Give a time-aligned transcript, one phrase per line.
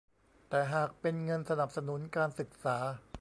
[0.49, 2.77] แต่หากเป็นเงินสนับสนุนการศึกษา